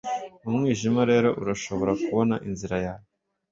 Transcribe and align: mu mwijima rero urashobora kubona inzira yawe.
mu 0.43 0.51
mwijima 0.59 1.01
rero 1.11 1.29
urashobora 1.41 1.91
kubona 2.03 2.35
inzira 2.47 2.75
yawe. 2.85 3.07